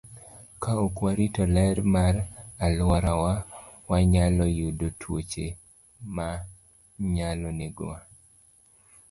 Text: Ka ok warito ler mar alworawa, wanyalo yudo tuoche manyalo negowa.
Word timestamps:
Ka 0.61 0.71
ok 0.85 0.95
warito 1.05 1.43
ler 1.55 1.77
mar 1.95 2.15
alworawa, 2.65 3.33
wanyalo 3.89 4.43
yudo 4.57 4.87
tuoche 4.99 5.45
manyalo 6.15 7.49
negowa. 7.59 7.97